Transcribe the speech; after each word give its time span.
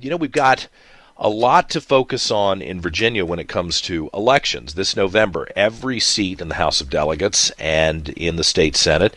You 0.00 0.10
know, 0.10 0.16
we've 0.16 0.30
got 0.30 0.68
a 1.16 1.28
lot 1.28 1.68
to 1.70 1.80
focus 1.80 2.30
on 2.30 2.62
in 2.62 2.80
Virginia 2.80 3.24
when 3.24 3.40
it 3.40 3.48
comes 3.48 3.80
to 3.80 4.08
elections. 4.14 4.74
This 4.74 4.94
November, 4.94 5.48
every 5.56 5.98
seat 5.98 6.40
in 6.40 6.48
the 6.48 6.54
House 6.54 6.80
of 6.80 6.88
Delegates 6.88 7.50
and 7.58 8.08
in 8.10 8.36
the 8.36 8.44
state 8.44 8.76
Senate 8.76 9.12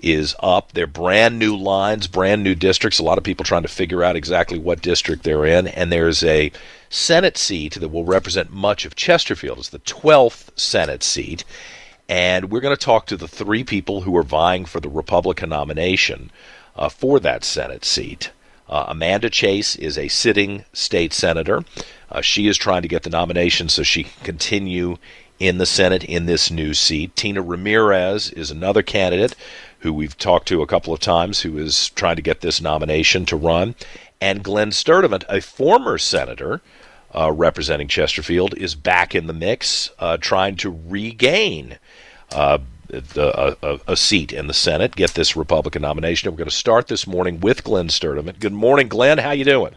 is 0.00 0.36
up. 0.38 0.70
They're 0.70 0.86
brand 0.86 1.40
new 1.40 1.56
lines, 1.56 2.06
brand 2.06 2.44
new 2.44 2.54
districts. 2.54 3.00
A 3.00 3.02
lot 3.02 3.18
of 3.18 3.24
people 3.24 3.44
trying 3.44 3.62
to 3.62 3.68
figure 3.68 4.04
out 4.04 4.14
exactly 4.14 4.56
what 4.56 4.82
district 4.82 5.24
they're 5.24 5.44
in. 5.44 5.66
And 5.66 5.90
there's 5.90 6.22
a 6.22 6.52
Senate 6.88 7.36
seat 7.36 7.74
that 7.74 7.88
will 7.88 8.04
represent 8.04 8.52
much 8.52 8.84
of 8.84 8.94
Chesterfield. 8.94 9.58
It's 9.58 9.70
the 9.70 9.80
12th 9.80 10.56
Senate 10.56 11.02
seat. 11.02 11.42
And 12.08 12.52
we're 12.52 12.60
going 12.60 12.76
to 12.76 12.80
talk 12.80 13.06
to 13.06 13.16
the 13.16 13.26
three 13.26 13.64
people 13.64 14.02
who 14.02 14.16
are 14.16 14.22
vying 14.22 14.64
for 14.64 14.78
the 14.78 14.88
Republican 14.88 15.48
nomination 15.48 16.30
uh, 16.76 16.88
for 16.88 17.18
that 17.18 17.42
Senate 17.42 17.84
seat. 17.84 18.30
Uh, 18.70 18.84
Amanda 18.86 19.28
Chase 19.28 19.74
is 19.76 19.98
a 19.98 20.06
sitting 20.06 20.64
state 20.72 21.12
senator. 21.12 21.64
Uh, 22.10 22.20
she 22.20 22.46
is 22.46 22.56
trying 22.56 22.82
to 22.82 22.88
get 22.88 23.02
the 23.02 23.10
nomination 23.10 23.68
so 23.68 23.82
she 23.82 24.04
can 24.04 24.24
continue 24.24 24.96
in 25.40 25.58
the 25.58 25.66
Senate 25.66 26.04
in 26.04 26.26
this 26.26 26.50
new 26.50 26.72
seat. 26.72 27.16
Tina 27.16 27.42
Ramirez 27.42 28.30
is 28.30 28.50
another 28.50 28.82
candidate 28.82 29.34
who 29.80 29.92
we've 29.92 30.16
talked 30.16 30.46
to 30.48 30.62
a 30.62 30.66
couple 30.66 30.94
of 30.94 31.00
times 31.00 31.40
who 31.40 31.58
is 31.58 31.90
trying 31.90 32.16
to 32.16 32.22
get 32.22 32.42
this 32.42 32.60
nomination 32.60 33.26
to 33.26 33.36
run. 33.36 33.74
And 34.20 34.44
Glenn 34.44 34.70
Sturtevant, 34.70 35.24
a 35.28 35.40
former 35.40 35.98
senator 35.98 36.60
uh, 37.12 37.32
representing 37.32 37.88
Chesterfield, 37.88 38.54
is 38.56 38.74
back 38.76 39.14
in 39.14 39.26
the 39.26 39.32
mix 39.32 39.90
uh, 39.98 40.16
trying 40.18 40.56
to 40.56 40.78
regain 40.86 41.78
uh, 42.92 43.00
the, 43.14 43.56
a, 43.62 43.80
a, 43.92 43.96
seat 43.96 44.32
in 44.32 44.46
the 44.46 44.54
Senate, 44.54 44.96
get 44.96 45.14
this 45.14 45.36
Republican 45.36 45.82
nomination. 45.82 46.30
we're 46.30 46.36
going 46.36 46.48
to 46.48 46.54
start 46.54 46.88
this 46.88 47.06
morning 47.06 47.40
with 47.40 47.64
Glenn 47.64 47.88
Sturtevant. 47.88 48.40
Good 48.40 48.52
morning, 48.52 48.88
Glenn. 48.88 49.18
How 49.18 49.30
you 49.32 49.44
doing? 49.44 49.74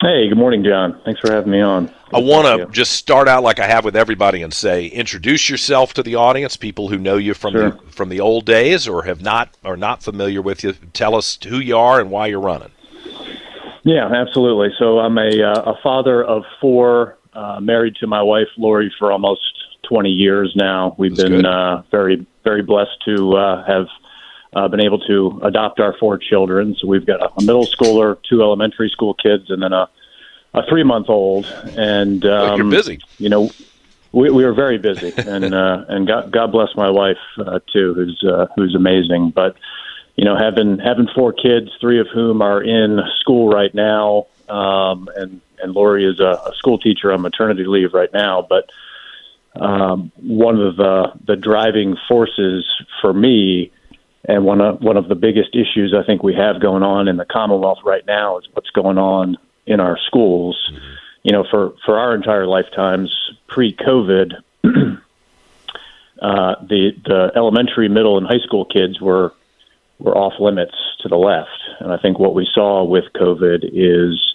Hey, 0.00 0.28
good 0.28 0.38
morning, 0.38 0.62
John. 0.62 1.00
Thanks 1.04 1.20
for 1.20 1.32
having 1.32 1.50
me 1.50 1.60
on. 1.60 1.92
I 2.14 2.20
want 2.20 2.46
to 2.46 2.72
just 2.72 2.92
start 2.92 3.26
out 3.26 3.42
like 3.42 3.58
I 3.58 3.66
have 3.66 3.84
with 3.84 3.96
everybody 3.96 4.42
and 4.42 4.54
say, 4.54 4.86
introduce 4.86 5.48
yourself 5.48 5.92
to 5.94 6.04
the 6.04 6.14
audience, 6.14 6.56
people 6.56 6.88
who 6.88 6.98
know 6.98 7.16
you 7.16 7.34
from 7.34 7.52
sure. 7.52 7.70
the, 7.70 7.78
from 7.90 8.08
the 8.08 8.20
old 8.20 8.46
days 8.46 8.86
or 8.86 9.02
have 9.02 9.20
not 9.20 9.56
are 9.64 9.76
not 9.76 10.04
familiar 10.04 10.40
with 10.40 10.62
you. 10.62 10.72
Tell 10.92 11.16
us 11.16 11.36
who 11.48 11.58
you 11.58 11.76
are 11.76 12.00
and 12.00 12.12
why 12.12 12.28
you're 12.28 12.40
running. 12.40 12.70
Yeah, 13.82 14.06
absolutely. 14.06 14.68
So 14.78 15.00
I'm 15.00 15.18
a 15.18 15.42
uh, 15.42 15.72
a 15.72 15.74
father 15.82 16.22
of 16.22 16.44
four, 16.60 17.18
uh, 17.32 17.58
married 17.60 17.96
to 17.96 18.06
my 18.06 18.22
wife 18.22 18.48
Lori 18.56 18.94
for 19.00 19.10
almost 19.10 19.40
20 19.88 20.10
years 20.10 20.52
now. 20.54 20.94
We've 20.98 21.16
That's 21.16 21.28
been 21.28 21.46
uh, 21.46 21.82
very, 21.90 22.26
very 22.44 22.62
blessed 22.62 23.02
to 23.06 23.36
uh, 23.36 23.64
have 23.66 23.86
uh, 24.52 24.68
been 24.68 24.80
able 24.80 24.98
to 25.00 25.40
adopt 25.42 25.80
our 25.80 25.96
four 25.98 26.18
children. 26.18 26.76
So 26.78 26.86
we've 26.86 27.06
got 27.06 27.20
a 27.20 27.42
middle 27.42 27.66
schooler, 27.66 28.18
two 28.28 28.42
elementary 28.42 28.90
school 28.90 29.14
kids, 29.14 29.50
and 29.50 29.62
then 29.62 29.72
a, 29.72 29.88
a 30.54 30.62
three 30.68 30.84
month 30.84 31.08
old. 31.08 31.46
And 31.76 32.24
um, 32.24 32.58
you're 32.58 32.70
busy. 32.70 33.00
You 33.18 33.28
know, 33.28 33.50
we, 34.12 34.30
we 34.30 34.44
were 34.44 34.54
very 34.54 34.78
busy, 34.78 35.12
and 35.16 35.54
uh, 35.54 35.84
and 35.88 36.06
God, 36.06 36.30
God 36.30 36.52
bless 36.52 36.74
my 36.76 36.90
wife 36.90 37.18
uh, 37.38 37.60
too, 37.72 37.94
who's 37.94 38.24
uh, 38.24 38.46
who's 38.56 38.74
amazing. 38.74 39.30
But 39.30 39.56
you 40.16 40.24
know, 40.24 40.36
having 40.36 40.78
having 40.78 41.08
four 41.14 41.32
kids, 41.32 41.70
three 41.80 42.00
of 42.00 42.08
whom 42.12 42.42
are 42.42 42.62
in 42.62 43.00
school 43.20 43.48
right 43.50 43.74
now, 43.74 44.26
um, 44.48 45.08
and 45.16 45.40
and 45.62 45.72
Lori 45.72 46.06
is 46.06 46.20
a, 46.20 46.40
a 46.46 46.52
school 46.56 46.78
teacher 46.78 47.12
on 47.12 47.20
maternity 47.20 47.64
leave 47.64 47.92
right 47.94 48.12
now, 48.12 48.46
but 48.48 48.70
um, 49.60 50.12
one 50.16 50.60
of 50.60 50.76
the 50.76 51.12
the 51.26 51.36
driving 51.36 51.96
forces 52.08 52.64
for 53.00 53.12
me, 53.12 53.72
and 54.24 54.44
one 54.44 54.60
of 54.60 54.80
one 54.80 54.96
of 54.96 55.08
the 55.08 55.14
biggest 55.14 55.54
issues 55.54 55.94
I 55.94 56.04
think 56.04 56.22
we 56.22 56.34
have 56.34 56.60
going 56.60 56.82
on 56.82 57.08
in 57.08 57.16
the 57.16 57.24
Commonwealth 57.24 57.78
right 57.84 58.06
now 58.06 58.38
is 58.38 58.48
what's 58.52 58.70
going 58.70 58.98
on 58.98 59.36
in 59.66 59.80
our 59.80 59.98
schools. 60.06 60.70
Mm-hmm. 60.72 60.94
You 61.24 61.32
know, 61.32 61.44
for 61.50 61.74
for 61.84 61.98
our 61.98 62.14
entire 62.14 62.46
lifetimes 62.46 63.14
pre-COVID, 63.48 64.32
uh, 64.64 66.54
the 66.62 66.92
the 67.04 67.32
elementary, 67.34 67.88
middle, 67.88 68.16
and 68.16 68.26
high 68.26 68.44
school 68.44 68.64
kids 68.64 69.00
were 69.00 69.32
were 69.98 70.16
off 70.16 70.34
limits 70.40 70.76
to 71.00 71.08
the 71.08 71.16
left, 71.16 71.58
and 71.80 71.92
I 71.92 71.98
think 71.98 72.18
what 72.18 72.34
we 72.34 72.48
saw 72.54 72.84
with 72.84 73.04
COVID 73.14 73.68
is 73.72 74.34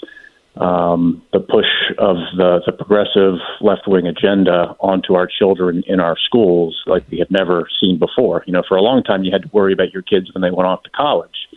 um, 0.55 1.23
the 1.33 1.39
push 1.39 1.65
of 1.97 2.17
the, 2.37 2.61
the 2.65 2.71
progressive 2.71 3.35
left 3.59 3.87
wing 3.87 4.05
agenda 4.05 4.75
onto 4.79 5.15
our 5.15 5.27
children 5.27 5.83
in 5.87 5.99
our 5.99 6.15
schools 6.17 6.81
like 6.85 7.03
we 7.09 7.17
had 7.17 7.31
never 7.31 7.67
seen 7.81 7.97
before. 7.97 8.43
You 8.45 8.53
know, 8.53 8.63
for 8.67 8.77
a 8.77 8.81
long 8.81 9.03
time, 9.03 9.23
you 9.23 9.31
had 9.31 9.43
to 9.43 9.49
worry 9.51 9.73
about 9.73 9.91
your 9.91 10.03
kids 10.03 10.31
when 10.33 10.41
they 10.41 10.51
went 10.51 10.67
off 10.67 10.83
to 10.83 10.89
college. 10.91 11.47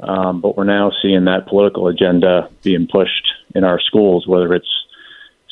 Um, 0.00 0.40
but 0.40 0.56
we're 0.56 0.64
now 0.64 0.92
seeing 1.02 1.24
that 1.24 1.46
political 1.46 1.88
agenda 1.88 2.50
being 2.62 2.86
pushed 2.86 3.28
in 3.54 3.64
our 3.64 3.80
schools, 3.80 4.26
whether 4.26 4.52
it's 4.54 4.68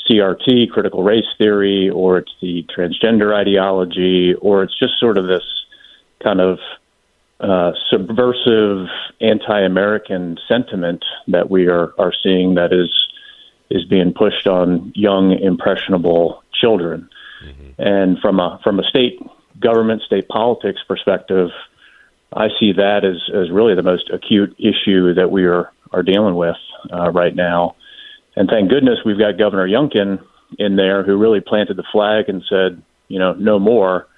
CRT, 0.08 0.70
critical 0.70 1.02
race 1.02 1.24
theory, 1.38 1.88
or 1.88 2.18
it's 2.18 2.32
the 2.40 2.64
transgender 2.76 3.34
ideology, 3.34 4.34
or 4.34 4.62
it's 4.62 4.78
just 4.78 4.98
sort 5.00 5.16
of 5.16 5.26
this 5.26 5.44
kind 6.22 6.40
of 6.40 6.58
uh, 7.40 7.72
subversive 7.90 8.86
anti-American 9.20 10.38
sentiment 10.48 11.04
that 11.28 11.50
we 11.50 11.66
are, 11.66 11.92
are 11.98 12.12
seeing 12.22 12.54
that 12.54 12.72
is 12.72 12.90
is 13.70 13.84
being 13.86 14.12
pushed 14.12 14.46
on 14.46 14.92
young 14.94 15.32
impressionable 15.32 16.42
children. 16.52 17.08
Mm-hmm. 17.44 17.82
And 17.82 18.18
from 18.20 18.40
a 18.40 18.60
from 18.62 18.78
a 18.78 18.84
state 18.84 19.18
government, 19.58 20.02
state 20.02 20.28
politics 20.28 20.80
perspective, 20.86 21.50
I 22.32 22.48
see 22.58 22.72
that 22.72 23.04
as, 23.04 23.22
as 23.34 23.50
really 23.50 23.74
the 23.74 23.82
most 23.82 24.10
acute 24.10 24.54
issue 24.58 25.14
that 25.14 25.30
we 25.30 25.44
are, 25.44 25.72
are 25.92 26.02
dealing 26.02 26.34
with 26.34 26.56
uh, 26.92 27.10
right 27.10 27.34
now. 27.34 27.76
And 28.36 28.48
thank 28.48 28.68
goodness 28.68 28.98
we've 29.04 29.18
got 29.18 29.38
Governor 29.38 29.68
Youngkin 29.68 30.22
in 30.58 30.76
there 30.76 31.04
who 31.04 31.16
really 31.16 31.40
planted 31.40 31.76
the 31.76 31.84
flag 31.92 32.28
and 32.28 32.42
said, 32.48 32.82
you 33.08 33.18
know, 33.18 33.32
no 33.34 33.58
more. 33.58 34.08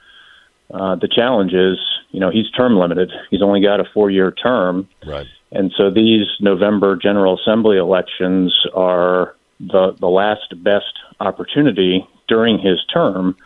Uh, 0.72 0.97
the 0.97 1.09
challenge 1.09 1.53
is, 1.53 1.78
you 2.11 2.21
know, 2.21 2.31
he's 2.31 2.50
term 2.50 2.77
limited. 2.77 3.11
He's 3.31 3.43
only 3.43 3.61
got 3.61 3.81
a 3.81 3.84
four 3.93 4.11
year 4.11 4.31
term. 4.31 4.89
Right. 5.06 5.27
And 5.53 5.72
so 5.77 5.91
these 5.91 6.27
November 6.41 6.97
General 6.97 7.39
Assembly 7.39 7.78
elections 7.78 8.55
are 8.75 9.37
the, 9.61 9.94
the 9.99 10.09
last 10.09 10.55
best 10.62 10.93
opportunity 11.21 12.06
during 12.28 12.59
his 12.59 12.84
term 12.93 13.37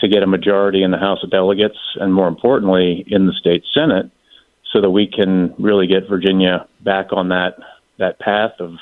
to 0.00 0.08
get 0.08 0.22
a 0.22 0.26
majority 0.26 0.82
in 0.82 0.90
the 0.90 0.98
House 0.98 1.22
of 1.22 1.30
Delegates 1.30 1.78
and, 1.96 2.12
more 2.14 2.28
importantly, 2.28 3.04
in 3.06 3.26
the 3.26 3.32
state 3.32 3.64
Senate 3.72 4.10
so 4.72 4.80
that 4.80 4.90
we 4.90 5.06
can 5.06 5.54
really 5.58 5.86
get 5.86 6.08
Virginia 6.08 6.66
back 6.80 7.12
on 7.12 7.28
that, 7.28 7.56
that 7.98 8.18
path 8.18 8.52
of, 8.58 8.74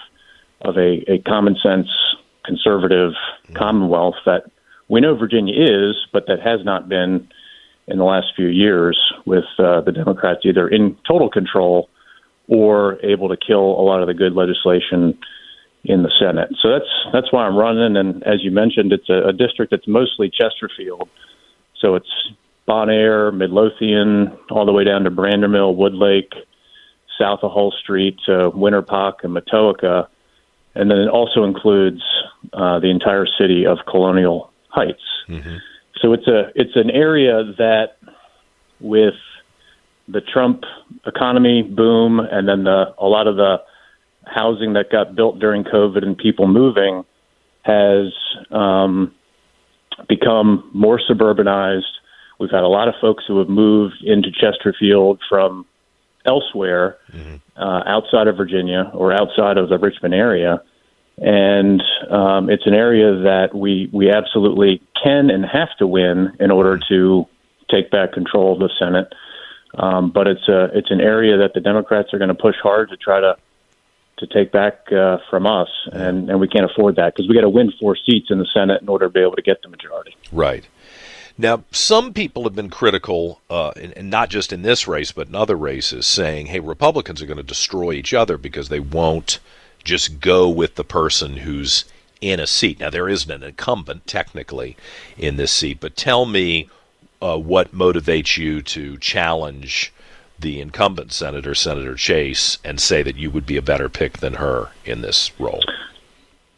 of 0.62 0.77
a, 0.77 1.11
a 1.11 1.19
common 1.27 1.56
sense 1.62 1.89
conservative 2.44 3.12
mm-hmm. 3.12 3.55
Commonwealth 3.55 4.17
that 4.27 4.44
we 4.89 5.00
know 5.00 5.15
Virginia 5.15 5.55
is, 5.55 5.97
but 6.12 6.27
that 6.27 6.41
has 6.41 6.65
not 6.65 6.89
been 6.89 7.29
in 7.88 7.98
the 7.98 8.04
last 8.04 8.28
few 8.37 8.47
years 8.47 8.98
with 9.26 9.44
uh, 9.59 9.81
the 9.81 9.93
Democrats 9.93 10.41
either 10.44 10.69
in 10.69 10.97
total 11.09 11.28
control 11.28 11.88
or 12.48 12.98
able 13.04 13.28
to 13.28 13.37
kill 13.37 13.60
a 13.60 13.82
lot 13.82 14.00
of 14.00 14.09
the 14.09 14.15
good 14.15 14.34
legislation 14.34 15.19
in 15.84 16.03
the 16.03 16.10
Senate. 16.20 16.50
So 16.61 16.70
that's 16.70 16.90
that's 17.12 17.32
why 17.32 17.44
I'm 17.46 17.56
running. 17.56 17.96
And 17.96 18.23
as 18.25 18.43
you 18.43 18.50
mentioned, 18.50 18.93
it's 18.93 19.08
a, 19.08 19.29
a 19.29 19.32
district 19.32 19.70
that's 19.70 19.88
mostly 19.88 20.31
Chesterfield. 20.31 21.08
So 21.81 21.96
it's 21.96 22.11
Bon 22.67 22.88
Air, 22.88 23.32
Midlothian, 23.32 24.37
all 24.50 24.64
the 24.64 24.73
way 24.73 24.85
down 24.85 25.05
to 25.05 25.11
Brandermill, 25.11 25.76
Woodlake, 25.76 26.32
south 27.19 27.40
of 27.43 27.50
Hull 27.50 27.73
Street, 27.82 28.19
uh, 28.28 28.50
Winterpock, 28.50 29.25
and 29.25 29.35
Matoaca. 29.35 30.06
And 30.75 30.90
then 30.90 30.99
it 30.99 31.08
also 31.08 31.44
includes 31.44 32.02
uh, 32.52 32.78
the 32.78 32.88
entire 32.88 33.26
city 33.26 33.67
of 33.67 33.78
Colonial 33.90 34.50
Heights. 34.69 35.02
Mm-hmm. 35.28 35.56
So 36.02 36.12
it's 36.12 36.26
a 36.26 36.50
it's 36.54 36.75
an 36.75 36.90
area 36.90 37.44
that 37.58 37.96
with 38.81 39.14
the 40.08 40.20
Trump 40.20 40.64
economy 41.06 41.62
boom 41.62 42.20
and 42.20 42.49
then 42.49 42.64
the 42.64 42.94
a 42.99 43.06
lot 43.06 43.28
of 43.28 43.37
the 43.37 43.62
housing 44.26 44.72
that 44.75 44.90
got 44.90 45.14
built 45.14 45.38
during 45.38 45.64
COVID 45.64 46.02
and 46.02 46.19
people 46.19 46.46
moving 46.46 47.04
has 47.62 48.12
um, 48.50 49.14
become 50.08 50.69
more 50.72 51.00
suburbanized. 51.08 51.82
We've 52.40 52.50
had 52.50 52.64
a 52.64 52.69
lot 52.69 52.88
of 52.88 52.94
folks 53.00 53.25
who 53.26 53.38
have 53.38 53.49
moved 53.49 54.02
into 54.02 54.31
Chesterfield 54.32 55.20
from 55.28 55.66
elsewhere 56.26 56.99
mm-hmm. 57.12 57.37
uh, 57.56 57.82
outside 57.87 58.26
of 58.26 58.37
Virginia 58.37 58.90
or 58.94 59.12
outside 59.12 59.58
of 59.58 59.69
the 59.69 59.78
Richmond 59.78 60.14
area. 60.14 60.62
And 61.19 61.82
um, 62.11 62.50
it's 62.50 62.67
an 62.67 62.75
area 62.75 63.14
that 63.23 63.55
we, 63.55 63.88
we 63.93 64.11
absolutely 64.11 64.82
can 65.03 65.31
and 65.31 65.44
have 65.44 65.69
to 65.79 65.87
win 65.87 66.32
in 66.41 66.50
order 66.50 66.81
to 66.88 67.26
take 67.70 67.91
back 67.91 68.12
control 68.12 68.55
of 68.55 68.59
the 68.59 68.70
Senate. 68.79 69.12
Um, 69.75 70.11
but 70.11 70.26
it's 70.26 70.47
a 70.49 70.64
it's 70.75 70.91
an 70.91 71.00
area 71.00 71.38
that 71.38 71.55
the 71.55 71.61
Democrats 71.61 72.12
are 72.12 72.19
going 72.19 72.29
to 72.29 72.35
push 72.35 72.56
hard 72.62 72.91
to 72.91 72.97
try 72.97 73.20
to 73.20 73.37
to 74.19 74.26
take 74.26 74.53
back 74.53 74.93
uh, 74.93 75.19
from 75.31 75.47
us, 75.47 75.69
and 75.93 76.29
and 76.29 76.38
we 76.41 76.47
can't 76.47 76.70
afford 76.70 76.97
that 76.97 77.14
because 77.14 77.29
we 77.29 77.35
got 77.35 77.41
to 77.41 77.49
win 77.49 77.73
four 77.81 77.97
seats 77.97 78.26
in 78.31 78.38
the 78.38 78.47
Senate 78.53 78.82
in 78.82 78.88
order 78.88 79.06
to 79.06 79.11
be 79.11 79.20
able 79.20 79.37
to 79.37 79.43
get 79.43 79.62
the 79.62 79.69
majority. 79.69 80.14
Right. 80.31 80.69
Now, 81.38 81.64
some 81.70 82.12
people 82.12 82.44
have 82.44 82.55
been 82.55 82.69
critical, 82.69 83.41
uh, 83.49 83.73
and, 83.81 83.97
and 83.97 84.11
not 84.11 84.29
just 84.29 84.53
in 84.53 84.61
this 84.61 84.87
race, 84.87 85.12
but 85.12 85.29
in 85.29 85.35
other 85.35 85.56
races, 85.56 86.06
saying, 86.06 86.47
"Hey, 86.47 86.61
Republicans 86.61 87.23
are 87.23 87.26
going 87.26 87.38
to 87.38 87.43
destroy 87.43 87.93
each 87.93 88.12
other 88.12 88.37
because 88.37 88.69
they 88.69 88.81
won't 88.81 89.38
just 89.84 90.20
go 90.20 90.49
with 90.49 90.75
the 90.75 90.84
person 90.84 91.38
who's 91.38 91.84
in 92.20 92.40
a 92.40 92.46
seat." 92.46 92.81
Now, 92.81 92.90
there 92.90 93.08
isn't 93.08 93.31
an 93.31 93.43
incumbent 93.43 94.06
technically 94.06 94.76
in 95.17 95.37
this 95.37 95.52
seat, 95.52 95.79
but 95.81 95.96
tell 95.96 96.26
me 96.26 96.69
uh, 97.20 97.38
what 97.38 97.75
motivates 97.75 98.37
you 98.37 98.62
to 98.62 98.99
challenge 98.99 99.93
the 100.38 100.61
incumbent 100.61 101.12
senator, 101.12 101.55
Senator 101.55 101.94
Chase, 101.94 102.58
and 102.64 102.81
say 102.81 103.02
that 103.02 103.17
you 103.17 103.31
would 103.31 103.46
be 103.46 103.56
a 103.56 103.62
better 103.62 103.88
pick 103.88 104.19
than 104.19 104.34
her 104.34 104.70
in 104.84 105.00
this 105.00 105.31
role? 105.38 105.62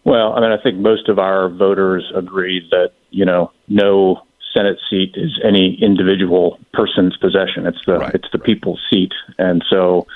Well, 0.05 0.33
I 0.35 0.41
mean, 0.41 0.51
I 0.51 0.61
think 0.63 0.79
most 0.79 1.09
of 1.09 1.19
our 1.19 1.49
voters 1.49 2.11
agree 2.15 2.67
that 2.71 2.93
you 3.11 3.25
know 3.25 3.53
no 3.69 4.23
Senate 4.55 4.79
seat 4.91 5.15
is 5.17 5.41
any 5.45 5.79
individual 5.81 6.59
person's 6.73 7.17
possession. 7.17 7.67
It's 7.67 7.85
the 7.87 7.99
right, 7.99 8.15
it's 8.15 8.29
the 8.33 8.39
right. 8.39 8.47
people's 8.47 8.81
seat, 8.91 9.13
and 9.39 9.65
so 9.71 10.07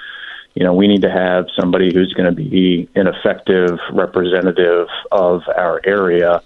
you 0.59 0.65
know 0.65 0.75
we 0.75 0.89
need 0.89 1.03
to 1.03 1.11
have 1.11 1.47
somebody 1.59 1.95
who's 1.95 2.13
going 2.15 2.35
to 2.35 2.51
be 2.51 2.89
an 2.97 3.07
effective 3.07 3.79
representative 3.93 4.89
of 5.13 5.43
our 5.57 5.81
area 5.85 6.43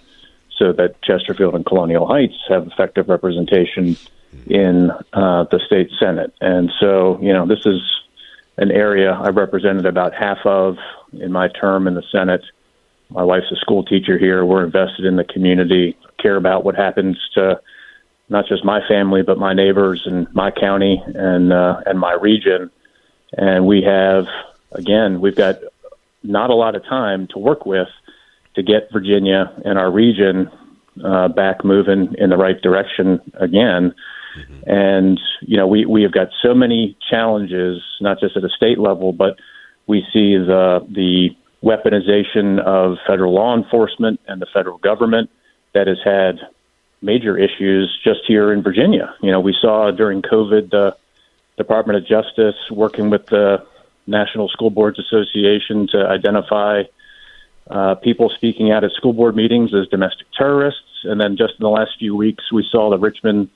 so 0.58 0.70
that 0.74 1.00
Chesterfield 1.00 1.54
and 1.54 1.64
Colonial 1.64 2.06
Heights 2.06 2.36
have 2.48 2.66
effective 2.66 3.08
representation 3.08 3.96
in 4.46 4.90
uh, 5.14 5.44
the 5.44 5.58
state 5.66 5.90
Senate. 5.98 6.34
And 6.42 6.70
so, 6.78 7.18
you 7.22 7.32
know, 7.32 7.46
this 7.46 7.64
is 7.64 7.80
an 8.58 8.70
area 8.70 9.12
I 9.12 9.28
represented 9.28 9.86
about 9.86 10.14
half 10.14 10.44
of 10.44 10.76
in 11.14 11.32
my 11.32 11.48
term 11.48 11.86
in 11.86 11.94
the 11.94 12.04
Senate. 12.12 12.42
My 13.08 13.24
wife's 13.24 13.50
a 13.50 13.56
school 13.56 13.82
teacher 13.82 14.18
here. 14.18 14.44
We're 14.44 14.64
invested 14.64 15.06
in 15.06 15.16
the 15.16 15.24
community, 15.24 15.96
care 16.20 16.36
about 16.36 16.64
what 16.64 16.74
happens 16.74 17.18
to 17.34 17.62
not 18.28 18.46
just 18.46 18.62
my 18.62 18.86
family, 18.86 19.22
but 19.22 19.38
my 19.38 19.54
neighbors 19.54 20.02
and 20.04 20.32
my 20.34 20.50
county 20.50 21.02
and 21.06 21.50
uh, 21.50 21.80
and 21.86 21.98
my 21.98 22.12
region. 22.12 22.70
And 23.36 23.66
we 23.66 23.82
have, 23.82 24.26
again, 24.72 25.20
we've 25.20 25.36
got 25.36 25.56
not 26.22 26.50
a 26.50 26.54
lot 26.54 26.74
of 26.74 26.84
time 26.84 27.28
to 27.28 27.38
work 27.38 27.66
with 27.66 27.88
to 28.54 28.62
get 28.62 28.92
Virginia 28.92 29.52
and 29.64 29.78
our 29.78 29.90
region 29.90 30.50
uh, 31.02 31.28
back 31.28 31.64
moving 31.64 32.14
in 32.18 32.30
the 32.30 32.36
right 32.36 32.60
direction 32.60 33.20
again. 33.34 33.94
Mm-hmm. 34.38 34.70
And 34.70 35.20
you 35.42 35.56
know, 35.56 35.66
we 35.66 35.84
we 35.84 36.02
have 36.02 36.12
got 36.12 36.28
so 36.42 36.54
many 36.54 36.96
challenges, 37.10 37.82
not 38.00 38.20
just 38.20 38.36
at 38.36 38.44
a 38.44 38.48
state 38.50 38.78
level, 38.78 39.12
but 39.12 39.38
we 39.86 40.00
see 40.12 40.36
the 40.36 40.86
the 40.88 41.30
weaponization 41.62 42.60
of 42.60 42.98
federal 43.06 43.34
law 43.34 43.56
enforcement 43.56 44.20
and 44.26 44.42
the 44.42 44.46
federal 44.52 44.78
government 44.78 45.30
that 45.74 45.86
has 45.86 45.98
had 46.04 46.40
major 47.00 47.38
issues 47.38 47.98
just 48.04 48.20
here 48.26 48.52
in 48.52 48.62
Virginia. 48.62 49.14
You 49.22 49.30
know, 49.30 49.40
we 49.40 49.54
saw 49.60 49.90
during 49.90 50.22
COVID 50.22 50.70
the 50.70 50.96
Department 51.62 51.98
of 51.98 52.06
Justice 52.06 52.56
working 52.70 53.10
with 53.10 53.26
the 53.26 53.64
National 54.06 54.48
School 54.48 54.70
Boards 54.70 54.98
Association 54.98 55.86
to 55.92 56.06
identify 56.06 56.82
uh, 57.70 57.94
people 57.96 58.30
speaking 58.30 58.70
out 58.72 58.84
at 58.84 58.92
school 58.92 59.12
board 59.12 59.36
meetings 59.36 59.72
as 59.74 59.86
domestic 59.88 60.26
terrorists. 60.36 61.04
And 61.04 61.20
then 61.20 61.36
just 61.36 61.54
in 61.58 61.62
the 61.62 61.70
last 61.70 61.92
few 61.98 62.16
weeks, 62.16 62.50
we 62.52 62.66
saw 62.70 62.90
the 62.90 62.98
Richmond 62.98 63.48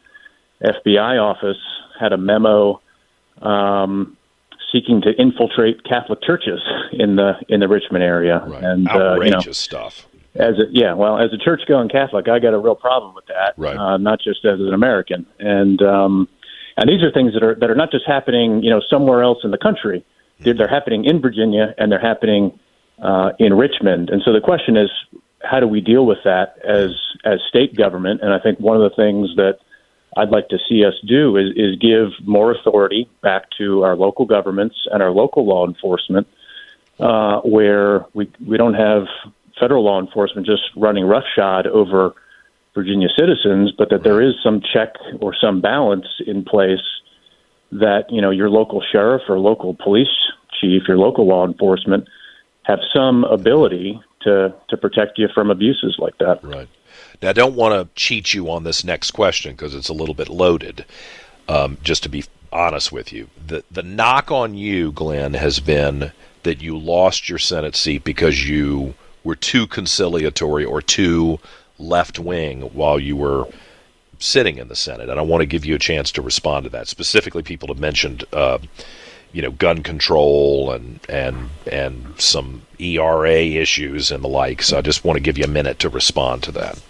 FBI 0.62 1.20
office 1.20 1.58
had 1.98 2.12
a 2.12 2.16
memo 2.16 2.80
um, 3.42 4.16
seeking 4.72 5.02
to 5.02 5.10
infiltrate 5.20 5.84
Catholic 5.84 6.22
churches 6.22 6.60
in 6.92 7.16
the 7.16 7.34
in 7.48 7.60
the 7.60 7.68
Richmond 7.68 8.04
area. 8.04 8.44
Right. 8.46 8.62
And 8.62 8.88
outrageous 8.88 9.34
uh, 9.34 9.38
you 9.38 9.46
know, 9.46 9.52
stuff. 9.52 10.06
As 10.34 10.58
a, 10.58 10.64
yeah, 10.70 10.92
well, 10.92 11.18
as 11.18 11.32
a 11.32 11.38
church-going 11.38 11.88
Catholic, 11.88 12.28
I 12.28 12.38
got 12.38 12.52
a 12.52 12.58
real 12.58 12.74
problem 12.74 13.14
with 13.14 13.24
that. 13.26 13.54
Right. 13.56 13.74
Uh, 13.74 13.96
not 13.96 14.20
just 14.20 14.44
as 14.44 14.60
an 14.60 14.74
American, 14.74 15.24
and 15.38 15.80
um, 15.80 16.28
and 16.76 16.88
these 16.88 17.02
are 17.02 17.10
things 17.10 17.32
that 17.34 17.42
are 17.42 17.54
that 17.54 17.70
are 17.70 17.74
not 17.74 17.90
just 17.90 18.06
happening, 18.06 18.62
you 18.62 18.70
know, 18.70 18.80
somewhere 18.90 19.22
else 19.22 19.38
in 19.44 19.50
the 19.50 19.58
country. 19.58 20.04
They're, 20.40 20.54
they're 20.54 20.68
happening 20.68 21.04
in 21.04 21.20
Virginia, 21.20 21.74
and 21.78 21.90
they're 21.90 21.98
happening 21.98 22.58
uh, 23.02 23.30
in 23.38 23.54
Richmond. 23.54 24.10
And 24.10 24.22
so 24.24 24.32
the 24.32 24.40
question 24.40 24.76
is, 24.76 24.90
how 25.42 25.60
do 25.60 25.66
we 25.66 25.80
deal 25.80 26.04
with 26.04 26.18
that 26.24 26.56
as 26.64 26.90
as 27.24 27.40
state 27.48 27.76
government? 27.76 28.20
And 28.22 28.32
I 28.32 28.38
think 28.38 28.60
one 28.60 28.76
of 28.76 28.82
the 28.82 28.94
things 28.94 29.34
that 29.36 29.58
I'd 30.16 30.30
like 30.30 30.48
to 30.48 30.58
see 30.68 30.84
us 30.84 30.94
do 31.06 31.36
is, 31.36 31.50
is 31.56 31.76
give 31.78 32.08
more 32.26 32.52
authority 32.52 33.08
back 33.22 33.44
to 33.58 33.82
our 33.82 33.96
local 33.96 34.24
governments 34.24 34.76
and 34.90 35.02
our 35.02 35.10
local 35.10 35.46
law 35.46 35.66
enforcement, 35.66 36.26
uh, 37.00 37.40
where 37.40 38.04
we 38.14 38.30
we 38.46 38.56
don't 38.56 38.74
have 38.74 39.04
federal 39.58 39.84
law 39.84 40.00
enforcement 40.00 40.46
just 40.46 40.62
running 40.76 41.04
roughshod 41.04 41.66
over 41.66 42.14
Virginia 42.76 43.08
citizens, 43.18 43.72
but 43.76 43.88
that 43.88 44.04
there 44.04 44.20
is 44.20 44.34
some 44.44 44.60
check 44.60 44.94
or 45.20 45.34
some 45.34 45.62
balance 45.62 46.06
in 46.26 46.44
place 46.44 46.84
that 47.72 48.04
you 48.10 48.20
know 48.20 48.30
your 48.30 48.50
local 48.50 48.82
sheriff 48.92 49.22
or 49.28 49.38
local 49.38 49.74
police 49.74 50.14
chief, 50.60 50.82
your 50.86 50.98
local 50.98 51.26
law 51.26 51.44
enforcement 51.44 52.06
have 52.64 52.78
some 52.94 53.24
ability 53.24 54.00
to 54.22 54.54
to 54.68 54.76
protect 54.76 55.18
you 55.18 55.28
from 55.34 55.50
abuses 55.50 55.96
like 55.98 56.18
that. 56.18 56.44
Right. 56.44 56.68
Now, 57.22 57.30
I 57.30 57.32
don't 57.32 57.56
want 57.56 57.72
to 57.74 57.94
cheat 57.94 58.34
you 58.34 58.50
on 58.50 58.64
this 58.64 58.84
next 58.84 59.12
question 59.12 59.52
because 59.52 59.74
it's 59.74 59.88
a 59.88 59.94
little 59.94 60.14
bit 60.14 60.28
loaded. 60.28 60.84
Um, 61.48 61.78
just 61.82 62.02
to 62.02 62.08
be 62.08 62.24
honest 62.52 62.92
with 62.92 63.10
you, 63.12 63.30
the 63.46 63.64
the 63.70 63.82
knock 63.82 64.30
on 64.30 64.54
you, 64.54 64.92
Glenn, 64.92 65.34
has 65.34 65.60
been 65.60 66.12
that 66.42 66.60
you 66.60 66.78
lost 66.78 67.28
your 67.28 67.38
Senate 67.38 67.74
seat 67.74 68.04
because 68.04 68.46
you 68.46 68.94
were 69.24 69.34
too 69.34 69.66
conciliatory 69.66 70.64
or 70.64 70.80
too 70.82 71.40
left 71.78 72.18
wing 72.18 72.62
while 72.62 72.98
you 72.98 73.16
were 73.16 73.46
sitting 74.18 74.58
in 74.58 74.68
the 74.68 74.76
Senate. 74.76 75.08
And 75.08 75.18
I 75.18 75.22
want 75.22 75.42
to 75.42 75.46
give 75.46 75.64
you 75.64 75.74
a 75.74 75.78
chance 75.78 76.10
to 76.12 76.22
respond 76.22 76.64
to 76.64 76.70
that. 76.70 76.88
Specifically, 76.88 77.42
people 77.42 77.68
have 77.68 77.78
mentioned. 77.78 78.24
Uh, 78.32 78.58
you 79.32 79.42
know 79.42 79.50
gun 79.50 79.82
control 79.82 80.72
and 80.72 80.98
and 81.10 81.50
and 81.70 82.18
some 82.18 82.62
ERA 82.78 83.38
issues 83.38 84.10
and 84.10 84.24
the 84.24 84.28
like. 84.28 84.62
So 84.62 84.78
I 84.78 84.80
just 84.80 85.04
want 85.04 85.18
to 85.18 85.20
give 85.20 85.36
you 85.36 85.44
a 85.44 85.48
minute 85.48 85.78
to 85.80 85.90
respond 85.90 86.42
to 86.44 86.52
that. 86.52 86.80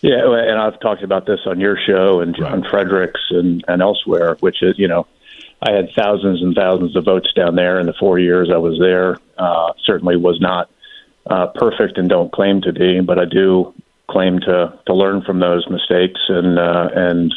Yeah, 0.00 0.32
and 0.32 0.60
I've 0.60 0.78
talked 0.78 1.02
about 1.02 1.26
this 1.26 1.40
on 1.46 1.58
your 1.58 1.76
show 1.76 2.20
and 2.20 2.36
John 2.36 2.60
right. 2.60 2.70
Fredericks 2.70 3.20
and 3.30 3.64
and 3.66 3.82
elsewhere, 3.82 4.36
which 4.40 4.62
is 4.62 4.78
you 4.78 4.88
know. 4.88 5.06
I 5.62 5.72
had 5.72 5.90
thousands 5.94 6.40
and 6.40 6.54
thousands 6.54 6.96
of 6.96 7.04
votes 7.04 7.34
down 7.34 7.54
there 7.54 7.78
in 7.78 7.84
the 7.84 7.92
four 7.92 8.18
years 8.18 8.48
I 8.50 8.56
was 8.56 8.78
there. 8.78 9.18
Uh, 9.36 9.74
certainly 9.84 10.16
was 10.16 10.40
not 10.40 10.70
uh, 11.26 11.48
perfect 11.48 11.98
and 11.98 12.08
don't 12.08 12.32
claim 12.32 12.62
to 12.62 12.72
be, 12.72 13.00
but 13.00 13.18
I 13.18 13.26
do 13.26 13.74
claim 14.10 14.40
to 14.40 14.78
to 14.86 14.94
learn 14.94 15.22
from 15.22 15.40
those 15.40 15.66
mistakes 15.70 16.20
and 16.28 16.58
uh, 16.58 16.88
and 16.94 17.32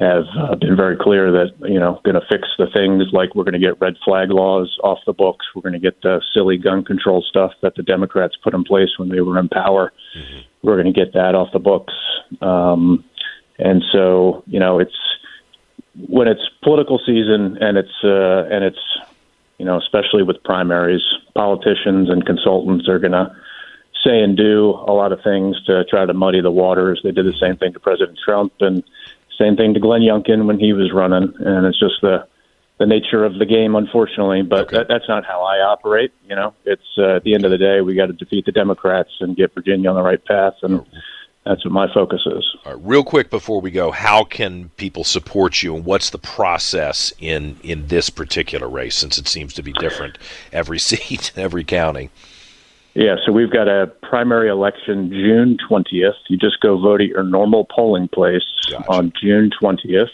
have 0.00 0.24
uh, 0.36 0.54
been 0.56 0.76
very 0.76 0.96
clear 0.96 1.30
that 1.30 1.52
you 1.68 1.78
know 1.78 2.00
going 2.04 2.14
to 2.14 2.26
fix 2.28 2.48
the 2.58 2.66
things 2.74 3.04
like 3.12 3.34
we're 3.34 3.44
going 3.44 3.60
to 3.60 3.60
get 3.60 3.80
red 3.80 3.94
flag 4.04 4.30
laws 4.30 4.76
off 4.82 4.98
the 5.06 5.12
books. 5.12 5.46
We're 5.54 5.62
going 5.62 5.74
to 5.74 5.78
get 5.78 6.02
the 6.02 6.20
silly 6.34 6.58
gun 6.58 6.84
control 6.84 7.24
stuff 7.28 7.52
that 7.62 7.74
the 7.76 7.82
Democrats 7.82 8.36
put 8.42 8.54
in 8.54 8.64
place 8.64 8.98
when 8.98 9.08
they 9.08 9.20
were 9.20 9.38
in 9.38 9.48
power. 9.48 9.92
Mm-hmm. 10.16 10.40
We're 10.62 10.80
going 10.80 10.92
to 10.92 10.98
get 10.98 11.12
that 11.14 11.34
off 11.34 11.52
the 11.52 11.58
books. 11.58 11.94
Um, 12.40 13.04
and 13.58 13.82
so 13.92 14.42
you 14.46 14.58
know 14.58 14.78
it's 14.78 14.96
when 16.08 16.26
it's 16.26 16.42
political 16.62 16.98
season 16.98 17.58
and 17.60 17.76
it's 17.76 18.04
uh, 18.04 18.48
and 18.50 18.64
it's 18.64 18.82
you 19.58 19.64
know 19.64 19.78
especially 19.78 20.22
with 20.22 20.42
primaries, 20.42 21.02
politicians 21.34 22.10
and 22.10 22.26
consultants 22.26 22.88
are 22.88 22.98
going 22.98 23.12
to 23.12 23.34
say 24.04 24.20
and 24.22 24.36
do 24.36 24.70
a 24.70 24.92
lot 24.92 25.12
of 25.12 25.22
things 25.22 25.62
to 25.66 25.84
try 25.84 26.04
to 26.04 26.14
muddy 26.14 26.40
the 26.40 26.50
waters. 26.50 27.00
They 27.02 27.12
did 27.12 27.26
the 27.26 27.36
same 27.40 27.56
thing 27.56 27.72
to 27.72 27.80
President 27.80 28.18
Trump 28.24 28.52
and 28.60 28.82
same 29.38 29.56
thing 29.56 29.74
to 29.74 29.80
Glenn 29.80 30.02
Youngkin 30.02 30.46
when 30.46 30.58
he 30.58 30.72
was 30.72 30.92
running, 30.92 31.32
and 31.38 31.66
it's 31.66 31.78
just 31.78 32.00
the 32.02 32.26
the 32.78 32.86
nature 32.86 33.24
of 33.24 33.38
the 33.38 33.46
game, 33.46 33.76
unfortunately. 33.76 34.42
But 34.42 34.62
okay. 34.62 34.78
that, 34.78 34.88
that's 34.88 35.08
not 35.08 35.24
how 35.24 35.42
I 35.42 35.58
operate. 35.58 36.12
You 36.28 36.34
know, 36.34 36.54
it's 36.64 36.82
uh, 36.98 37.16
at 37.16 37.24
the 37.24 37.34
end 37.34 37.44
of 37.44 37.50
the 37.50 37.58
day, 37.58 37.80
we 37.80 37.94
got 37.94 38.06
to 38.06 38.12
defeat 38.12 38.44
the 38.44 38.52
Democrats 38.52 39.10
and 39.20 39.36
get 39.36 39.54
Virginia 39.54 39.88
on 39.88 39.96
the 39.96 40.02
right 40.02 40.22
path, 40.24 40.54
and 40.62 40.84
that's 41.44 41.64
what 41.64 41.72
my 41.72 41.92
focus 41.92 42.22
is. 42.26 42.44
All 42.64 42.74
right, 42.74 42.84
real 42.84 43.04
quick 43.04 43.30
before 43.30 43.60
we 43.60 43.70
go, 43.70 43.90
how 43.90 44.24
can 44.24 44.70
people 44.70 45.04
support 45.04 45.62
you, 45.62 45.76
and 45.76 45.84
what's 45.84 46.10
the 46.10 46.18
process 46.18 47.12
in 47.18 47.56
in 47.62 47.86
this 47.86 48.10
particular 48.10 48.68
race, 48.68 48.96
since 48.96 49.18
it 49.18 49.28
seems 49.28 49.54
to 49.54 49.62
be 49.62 49.72
different 49.74 50.18
every 50.52 50.78
seat, 50.90 51.32
every 51.36 51.64
county? 51.64 52.10
Yeah, 52.94 53.16
so 53.24 53.32
we've 53.32 53.50
got 53.50 53.68
a 53.68 53.86
primary 54.02 54.50
election 54.50 55.08
June 55.10 55.56
20th. 55.70 56.12
You 56.28 56.36
just 56.36 56.60
go 56.60 56.78
vote 56.78 57.00
at 57.00 57.08
your 57.08 57.22
normal 57.22 57.66
polling 57.74 58.08
place 58.08 58.44
gotcha. 58.70 58.90
on 58.90 59.12
June 59.20 59.50
20th. 59.60 60.10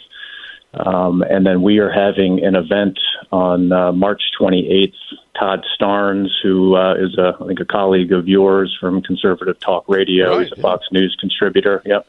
Um, 0.74 1.22
and 1.22 1.46
then 1.46 1.62
we 1.62 1.78
are 1.78 1.90
having 1.90 2.44
an 2.44 2.54
event 2.54 2.98
on 3.32 3.72
uh, 3.72 3.92
March 3.92 4.22
28th. 4.40 4.92
Todd 5.38 5.64
Starnes, 5.78 6.28
who 6.42 6.74
uh, 6.74 6.94
is 6.94 7.16
a, 7.16 7.36
I 7.40 7.46
think 7.46 7.60
a 7.60 7.64
colleague 7.64 8.12
of 8.12 8.28
yours 8.28 8.76
from 8.80 9.00
Conservative 9.02 9.58
Talk 9.60 9.84
Radio, 9.88 10.30
Right, 10.30 10.42
he's 10.42 10.52
a 10.52 10.56
yeah. 10.56 10.62
Fox 10.62 10.86
News 10.90 11.16
contributor. 11.20 11.80
Yep, 11.86 12.06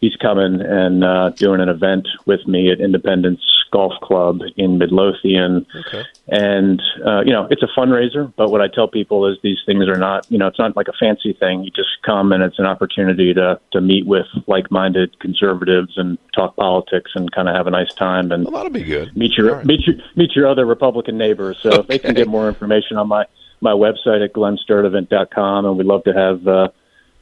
he's 0.00 0.14
coming 0.16 0.60
and 0.60 1.02
uh, 1.02 1.30
doing 1.30 1.60
an 1.60 1.70
event 1.70 2.06
with 2.26 2.46
me 2.46 2.70
at 2.70 2.80
Independence 2.80 3.40
Golf 3.76 3.92
Club 4.02 4.36
in 4.56 4.78
Midlothian. 4.78 5.66
Okay. 5.80 6.02
And 6.28 6.80
uh, 7.08 7.20
you 7.26 7.32
know, 7.36 7.46
it's 7.50 7.62
a 7.62 7.70
fundraiser. 7.78 8.32
But 8.40 8.50
what 8.50 8.60
I 8.62 8.68
tell 8.68 8.88
people 8.88 9.18
is 9.30 9.36
these 9.42 9.58
things 9.66 9.84
are 9.86 9.98
not, 9.98 10.20
you 10.30 10.38
know, 10.38 10.46
it's 10.46 10.58
not 10.58 10.74
like 10.80 10.88
a 10.88 10.96
fancy 10.98 11.32
thing. 11.42 11.62
You 11.64 11.70
just 11.82 11.90
come 12.10 12.32
and 12.32 12.42
it's 12.42 12.58
an 12.58 12.66
opportunity 12.66 13.34
to 13.34 13.60
to 13.74 13.80
meet 13.80 14.06
with 14.06 14.26
like-minded 14.46 15.18
conservatives 15.20 15.92
and 15.96 16.16
talk 16.34 16.56
politics 16.56 17.10
and 17.14 17.30
kind 17.32 17.48
of 17.50 17.54
have 17.54 17.66
a 17.66 17.70
nice 17.70 17.92
time 17.94 18.32
and 18.32 18.44
Well, 18.44 18.54
that'll 18.54 18.70
be 18.70 18.82
good. 18.82 19.14
meet 19.16 19.32
your 19.36 19.56
right. 19.56 19.66
meet 19.66 19.86
your 19.86 19.96
meet 20.16 20.30
your 20.36 20.46
other 20.48 20.64
Republican 20.64 21.18
neighbors. 21.18 21.58
So 21.62 21.70
they 21.82 21.98
can 21.98 22.14
get 22.14 22.28
more 22.28 22.48
information 22.48 22.96
on 22.96 23.08
my 23.08 23.24
my 23.60 23.72
website 23.72 24.22
at 24.24 24.32
glennsturtevant.com, 24.34 25.64
and 25.66 25.76
we'd 25.78 25.86
love 25.86 26.04
to 26.04 26.12
have 26.12 26.46
uh, 26.46 26.68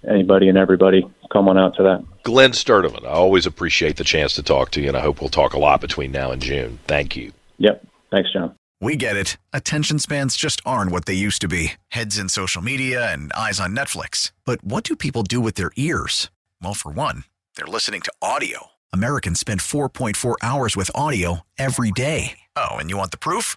anybody 0.09 0.49
and 0.49 0.59
everybody 0.59 1.09
come 1.33 1.49
on 1.49 1.59
out 1.59 1.75
to 1.77 1.83
that. 1.83 2.05
Glenn 2.23 2.53
Sturtevant, 2.53 3.05
I 3.05 3.11
always 3.11 3.47
appreciate 3.47 3.97
the 3.97 4.05
chance 4.05 4.35
to 4.35 4.43
talk 4.43 4.71
to 4.73 4.81
you, 4.81 4.89
and 4.89 4.97
I 4.97 5.01
hope 5.01 5.21
we'll 5.21 5.31
talk 5.31 5.55
a 5.55 5.59
lot 5.59 5.81
between 5.81 6.13
now 6.13 6.31
and 6.31 6.41
June. 6.41 6.79
Thank 6.87 7.17
you. 7.17 7.33
Yep. 7.59 7.87
Thanks, 8.11 8.33
John. 8.33 8.55
We 8.81 8.97
get 8.97 9.17
it. 9.17 9.39
Attention 9.53 9.99
spans 9.99 10.37
just 10.37 10.61
aren't 10.67 10.93
what 10.93 11.07
they 11.07 11.15
used 11.15 11.41
to 11.41 11.49
be 11.49 11.73
heads 11.89 12.19
in 12.19 12.29
social 12.29 12.61
media 12.61 13.11
and 13.13 13.33
eyes 13.33 13.59
on 13.59 13.75
Netflix. 13.75 14.33
But 14.45 14.63
what 14.63 14.85
do 14.85 14.95
people 14.95 15.23
do 15.23 15.41
with 15.41 15.55
their 15.55 15.73
ears? 15.77 16.31
Well, 16.63 16.75
for 16.75 16.93
one, 16.93 17.25
they're 17.57 17.67
listening 17.67 18.03
to 18.03 18.13
audio. 18.21 18.69
Americans 18.93 19.41
spend 19.41 19.61
4.4 19.61 20.37
hours 20.43 20.77
with 20.77 20.91
audio 20.95 21.41
every 21.59 21.93
day. 21.93 22.41
Oh, 22.57 22.77
and 22.77 22.91
you 22.91 22.99
want 22.99 23.11
the 23.11 23.17
proof? 23.17 23.57